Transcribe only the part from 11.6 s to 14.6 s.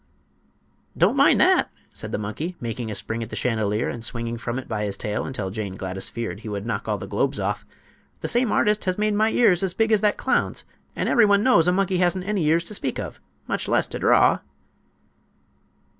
a monkey hasn't any ears to speak of—much less to draw."